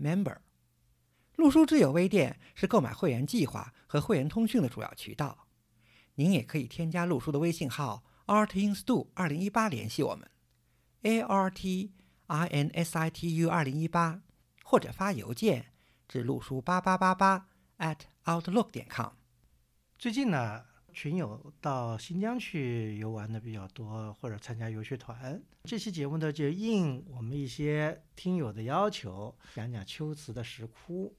[0.00, 0.38] member。
[1.36, 5.46] 陆书之友微店是购买会员计划和会员通讯的主要渠道。
[6.14, 10.30] 您也可以添加陆书的微信号 artinstu 二零一八联系我们
[11.02, 11.92] ，a r t
[12.26, 14.22] i n s i t u 二零一八，
[14.64, 15.72] 或者发邮件
[16.08, 19.12] 至陆书八八八八 at outlook 点 com。
[19.98, 20.64] 最近呢？
[20.96, 25.38] 群友到新疆去游玩的比较多，或者参加游学团。
[25.64, 31.14] 这期节目呢，就应我们一些听友的要求，讲讲秋瓷的石窟。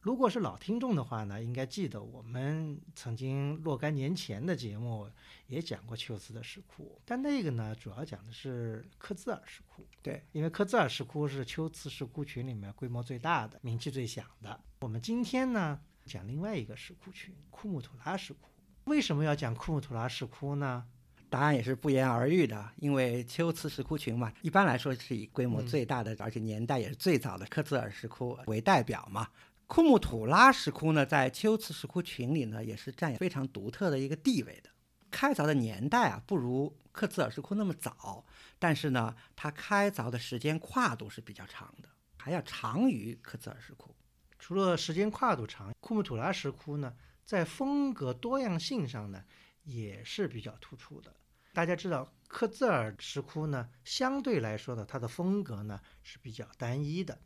[0.00, 5.10] 如果是老听众的话呢，应该记得我们曾经若干年前的节目
[5.46, 9.86] 也讲过秋瓷的石窟，但那个呢，主要讲的是克孜尔石窟。
[10.02, 14.60] 对，因为克孜尔石窟是秋瓷石窟群里面规模最大的、名气最响的。
[14.80, 18.51] 我们今天呢，讲另外一个石窟群——库木图拉石窟。
[18.84, 20.84] 为什么要讲库木图拉石窟呢？
[21.30, 29.28] 答案也是不言而喻的，因为秋瓷石窟群嘛，一般来说是以规模最大的，而且年代也是最早的克孜尔石窟为代表嘛。
[29.66, 34.68] 库木图拉石窟呢，在秋瓷石窟群里呢，也是占有非常独特的一个地位的。
[35.10, 38.24] 开凿的年代啊，不如克孜尔石窟那么早，
[38.58, 43.94] 但是呢，它开凿的时间跨度是比较长的，还要长于克孜尔石窟。
[44.38, 46.92] 除了时间跨度长，库木图拉石窟呢？
[47.24, 49.24] 在风格多样性上呢，
[49.64, 51.14] 也是比较突出的。
[51.54, 57.18] 大家知道，克孜尔石窟呢，相对来说呢，它的风格呢是比较单一的。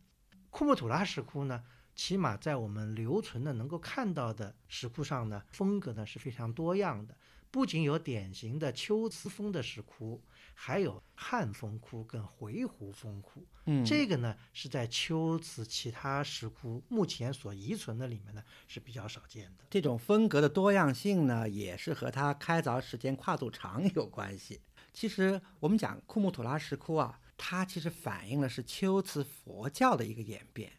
[0.50, 7.16] 库木吐拉石窟呢，起码在我们留存的能够看到的石窟上呢，风格呢是非常多样的。
[7.56, 10.22] 不仅有典型的秋瓷风的石窟，
[10.52, 13.46] 还有汉风窟跟回鹘风窟。
[13.64, 19.64] 嗯，这个呢是在秋瓷其他石窟目前所遗存的里面呢是比较少见的。
[19.70, 24.60] 这种风格的多样性呢，也是和它开凿时间跨度长有关系。
[24.92, 30.70] 其实我们讲库木土拉石窟啊，它其实反映了是秋瓷佛教的一个演变，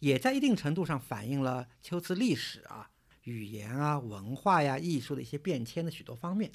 [0.00, 2.90] 也在一定程度上反映了秋瓷历史啊。
[3.28, 6.50] 语言啊，文化呀，艺术的一些变迁的许多方面。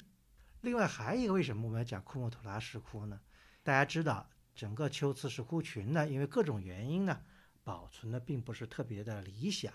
[0.62, 3.20] 另外还有一个，为什么我们要讲库木图拉石窟呢？
[3.62, 7.20] 大家知道，整个秋瓷石窟群呢，因为各种原因呢，
[7.62, 9.72] 保存的并不是特别的理想，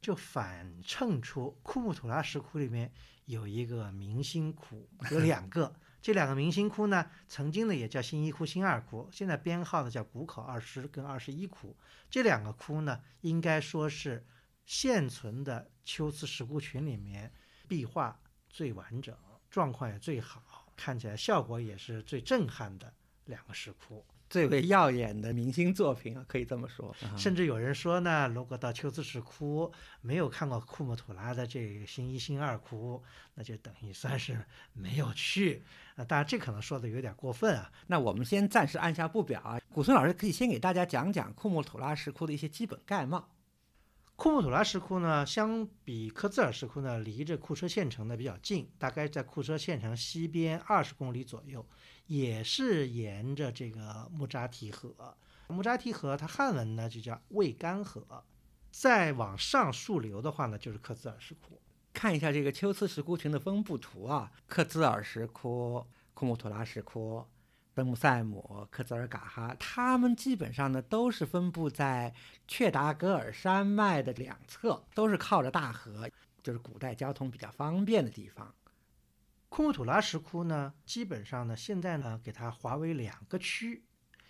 [0.00, 2.92] 就反衬出库木图拉石窟里面
[3.24, 5.74] 有一个明星窟，有两个。
[6.00, 11.76] 这两个明星窟呢，曾经呢也叫新一窟、新二窟，现在编号呢叫古口二十跟二十一窟。
[12.08, 14.24] 这两个窟呢，应该说是。
[14.70, 17.32] 现存的秋瓷石窟群里面，
[17.66, 19.16] 壁画最完整，
[19.48, 22.92] 状况也最好，看起来效果也是最震撼的
[23.24, 26.94] 两个石窟，最为耀眼的明星作品啊，可以这么说。
[27.16, 29.72] 甚至有人说呢，如果到秋瓷石窟
[30.02, 33.02] 没有看过库木图拉的这个新一、新二窟，
[33.34, 34.44] 那就等于算是
[34.74, 35.64] 没有去
[35.96, 36.04] 啊。
[36.04, 37.72] 当然，这可能说的有点过分啊。
[37.86, 39.58] 那我们先暂时按下不表啊。
[39.72, 43.26] 古村老师可以先给大家讲讲库木图拉石窟的一些基本概貌。
[44.18, 51.64] 库木图拉石窟呢，相比克孜尔石窟呢，离着库车县城呢比较近，大概在库车县城西边二十公里左右，
[52.08, 55.16] 也是沿着这个木扎提河。
[55.46, 58.24] 木扎提河它汉文呢就叫渭干河，
[58.72, 61.62] 再往上溯流的话呢，就是克孜尔石窟。
[61.92, 67.24] 看一下这个秋瓷石窟群的分布图啊，克孜尔石窟、库木图拉石窟。
[67.78, 72.12] 登木赛姆、克孜尔嘎哈，他们基本上呢都是分布在
[72.48, 76.10] 确达格尔山脉的两侧，都是靠着大河，
[76.42, 78.52] 就是古代交通比较方便的地方。
[79.48, 83.84] 库木图拉石窟呢，基本上呢现在呢给它划为两个区。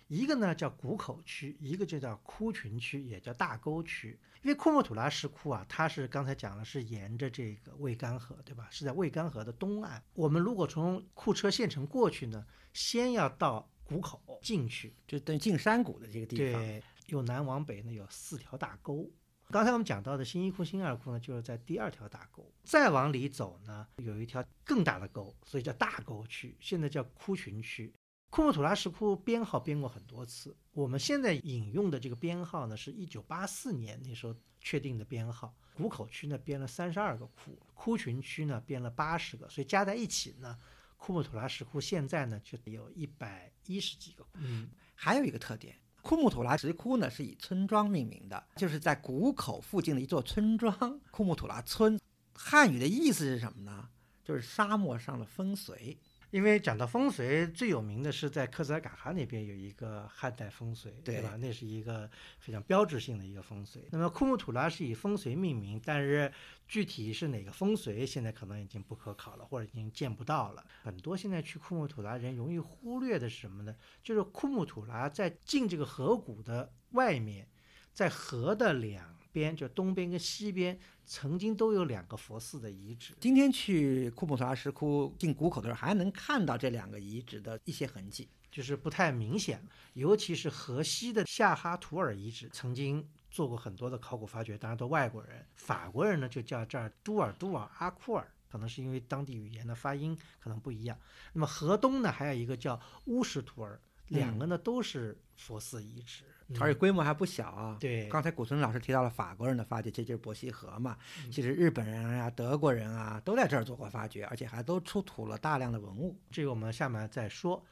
[0.07, 4.19] 一个呢叫谷口区，一个就叫窟群区，也叫大沟区。
[4.41, 8.67] 因为库木土拉石窟啊，它是刚才讲了，是沿着这个渭干河，对吧？
[8.71, 10.01] 是在渭干河的东岸。
[10.13, 16.61] 我们如果从库车县城过去呢，先要到谷口进去，就等于进山谷的这个地方。
[16.61, 19.09] 对，由南往北呢有四条大沟。
[19.49, 22.49] 刚才我们讲到的新一窟、新二窟呢，就是在第二条大沟。
[22.63, 27.91] 再往里走呢，有一条更大的沟，所以叫大沟区，现在叫窟群区。
[28.29, 35.53] 库木图拉石窟编号编过很多次，我们现在引用的这个编号呢，是一九八四年那时候确定的编号。
[35.75, 40.57] 谷口区呢编了三十二个窟，窟群区呢编了八十个，所以加在一起呢，
[40.97, 44.25] 库木图拉石窟现在呢就有一百一十几个。
[44.33, 50.71] 嗯，还有一个特点，库木土拉石窟呢是以村庄命名的，就是在谷口附近的一座村庄——
[51.09, 51.99] 库木土拉村。
[52.33, 53.89] 汉语的意思是什么呢？
[54.23, 55.97] 就是沙漠上的风随。
[56.31, 61.35] 因为讲到风水，最有名的是在克孜尔嘎哈那边有一个汉代风水，对吧？
[61.37, 62.09] 那是一个
[62.39, 63.87] 非常标志性的一个风水。
[63.91, 66.31] 那么库木土拉是以风水命名，但是
[66.67, 70.63] 具体是哪个风水，现在可能已经不可考了，或者已经见不到了。
[70.83, 73.75] 很多现在去库木土拉人容易忽略的是什么呢？
[74.03, 77.47] 就是库木土拉在进这个河谷的外面，
[77.93, 79.18] 在河的两。
[79.31, 83.15] 边就东边跟西边曾经都有两个佛寺的遗址。
[83.19, 89.61] 今天去库姆图拉石窟进谷口的时候，还能看到这两个遗址的一些痕迹，就是不太明显。
[89.93, 95.45] 尤其是河西的夏哈图尔遗址，曾经做过很多的考古发掘，当然都外国人。
[95.55, 100.97] 法国人呢就叫这儿都尔都尔阿库尔，可能是因为当地语言的发音可能不一样。
[101.33, 106.25] 那么河东呢还有一个叫乌什图尔，两个呢都是佛寺遗址。
[106.59, 107.77] 而且规模还不小啊！
[107.79, 110.97] 对，刚才古村老师提到了法国人的发掘，这就是伯希和嘛。
[111.31, 116.19] 其实日本人啊、德国人啊都在这儿做过发掘，而且还都出土了大量的文物。
[116.31, 117.63] 这个我们下面再说。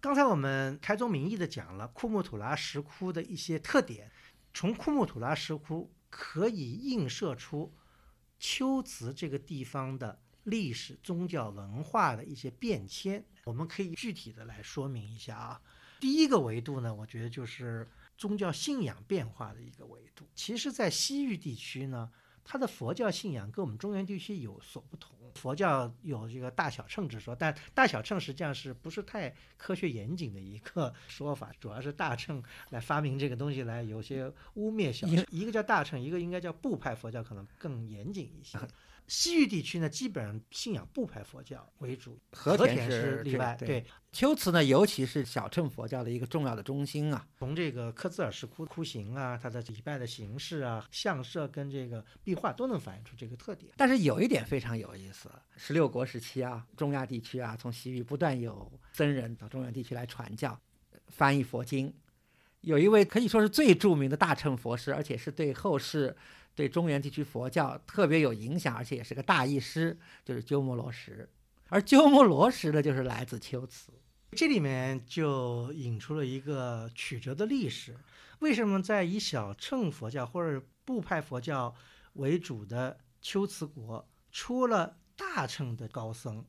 [0.00, 4.10] 刚才我们开宗明义的讲了库木土拉石窟的一些特点，
[4.52, 7.72] 从库木土拉石窟可以映射出
[8.40, 13.24] 龟兹这个地方的历史、宗教、文化的一些变迁。
[13.46, 15.60] 我们可以具体的来说明一下啊。
[16.00, 17.88] 第一个维度呢，我觉得就是
[18.18, 20.26] 宗教信仰变化的一个维度。
[20.34, 22.10] 其实，在西域地区呢，
[22.44, 25.16] 它的佛教信仰跟我们中原地区有所不同。
[25.36, 31.52] 佛教有这个大小乘之说，但大小乘实际上是不是太科学严谨的一个 说法？
[31.60, 35.24] 主要是大乘来发明这个东西来，有些污蔑小乘。
[35.30, 38.58] 一个叫大乘，一个应该叫部派佛教，可能更严谨一些。
[39.08, 43.56] 西域地区呢，基本上信仰不排佛教为主，和田是例外。
[43.58, 47.24] 对，龟兹呢，尤其是小乘佛教的一个重要的中心啊。
[47.38, 53.72] 从这个科孜尔石窟窟形啊，它的礼拜的形式啊、相设跟这个壁画都能反映出这个特点。
[53.76, 60.58] 但是有一点非常有意思，十六国时期啊，中亚地区啊，从西域不断有僧人到中原地区来传教、
[61.08, 61.94] 翻译佛经。
[62.62, 66.16] 有一位可以说是最著名的大乘佛师，而且是对后世。
[66.56, 71.28] 对中原地区佛教特别有影响，而且也是个大义师，就是鸠摩罗什。
[71.68, 73.92] 而鸠摩罗什呢，就是来自龟兹。
[74.32, 77.94] 这里面就引出了一个曲折的历史：
[78.38, 81.74] 为什么在以小乘佛教或者部派佛教
[82.14, 86.42] 为主的龟兹国，出了大乘的高僧？